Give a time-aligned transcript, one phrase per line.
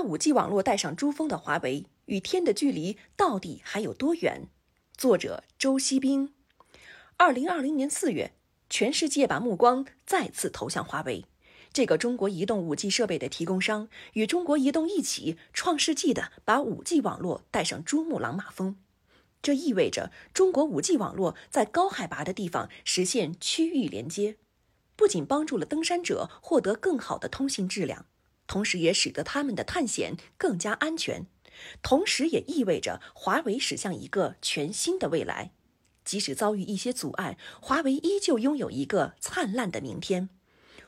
[0.00, 4.48] 5G 网络带上珠峰的华为，与天的距离到底还有多远？
[4.96, 6.34] 作者周锡兵。
[7.16, 8.32] 二零二零年四月，
[8.68, 11.24] 全世界把目光再次投向华为，
[11.72, 18.76] 这个中国移动 5G 设备的提供商，与中国移动一起创世纪的把 5G 网络带上珠穆朗玛峰。
[19.42, 24.36] 这意味着中国 5G 网络在高海拔的地方实现区域连接，
[24.96, 28.04] 不仅帮助了登山者获得更好的通信质量，
[28.50, 31.26] 同时也使得他们的探险更加安全。
[31.82, 35.52] 同时也意味着华为驶向一个全新的未来。
[36.04, 40.30] 即使遭遇一些阻碍，华为依旧拥有一个灿烂的明天。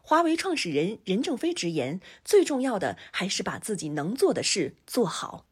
[0.00, 5.44] 华为创始人任正非直言：“最重要的还是把自己能做的事做好。”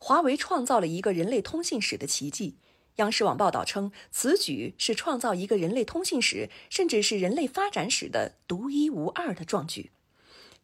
[0.00, 2.56] 华为创造了一个人类通信史的奇迹。
[2.96, 9.90] 央视网报道称，此举是创造一个人类通信史，甚至是人类发展史的独一无二的壮举。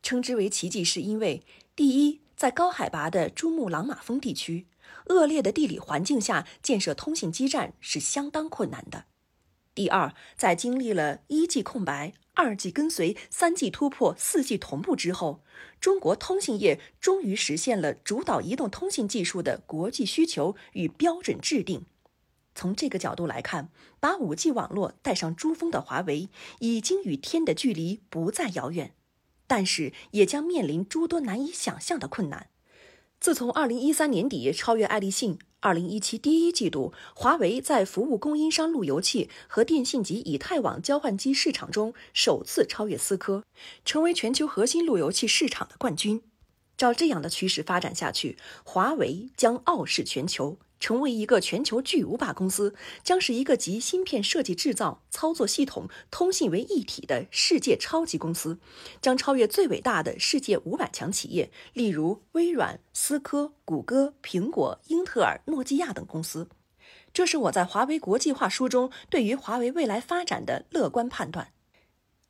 [0.07, 1.43] 称之为奇迹，是因为
[1.75, 4.69] 第一，在高海拔的珠穆朗玛峰地区。
[5.07, 9.07] 恶劣的地理环境下建设通信基站是相当困难的。
[9.75, 15.43] 第二，在经历了一 G 空白、二 G 跟随、三 G 突破、四 G 同步之后，
[15.81, 21.85] 中国通信业终于实现了主导移动通信技术的国际需求与标准制定。
[22.55, 26.29] 从这个角度来看，把五 G 网络带上珠峰的华为，
[26.61, 28.93] 已经与天的距离不再遥远，
[29.47, 32.49] 但是也将面临诸多难以想象的困难。
[33.19, 43.43] 自从二零一三年底超越爱立信，二零一七第一季度，华为在服务供应商路由器和电信及以太网交换机市场中首次超越思科，
[43.85, 46.23] 成为全球核心路由器市场的冠军。
[46.77, 50.59] 照这样的趋势发展下去，华为将傲视全球。
[50.79, 58.59] 成为一个全球巨无霸公司，将是一个集芯片设计、制造、操作系统、通信为一体的世界超级公司，
[59.01, 66.49] 将超越最伟大的世界五百强企业，例如微软、思科、谷歌、苹果、英特尔、诺基亚等公司。
[67.13, 71.53] 这是我在《华为国际化》书中对于华为未来发展的乐观判断。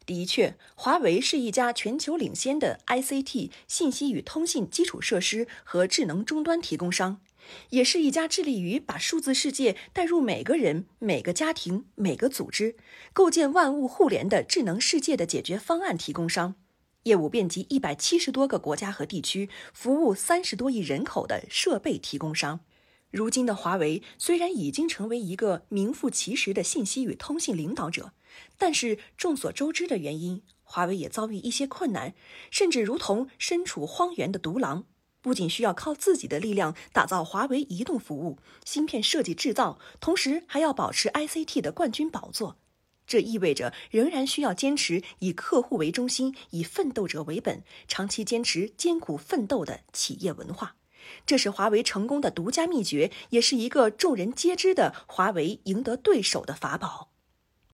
[0.06, 7.20] 的确，华为是一家全球领先的 ICT 信息与通信基础设施和智能终端提供商。
[7.70, 12.76] 也是一家致力于把数字世界带入每个人、每个家庭、每个组织，
[13.12, 16.54] 构建万物互联的智能世界的解决方案提供商，
[17.04, 22.60] 业务遍及一百七十多个国家和地区，服务三十多亿人口的设备提供商。
[23.10, 28.12] 如今的华为虽然已经成为一个名副其实的信息与通信领导者，
[28.58, 32.14] 但是众所周知的原因，华为也遭遇一些困难，
[32.50, 34.84] 甚至如同身处荒原的独狼。
[35.26, 42.58] 不仅需要靠自己的力量打造华为移动服务、芯片设计制造，同时还要保持 ICT 的冠军宝座。
[43.08, 50.76] 这意味着仍然需要坚持以客户为中心、以奋斗者为本，长期坚持艰苦奋斗的企业文化。
[51.26, 57.10] 这是华为成功的独家秘诀，也是一个众人皆知的华为赢得对手的法宝。